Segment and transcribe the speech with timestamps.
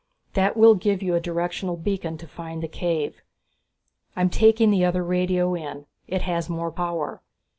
[0.33, 3.21] That will give you a directional beacon to find the cave.
[4.15, 7.21] I'm taking the other radio in it has more power.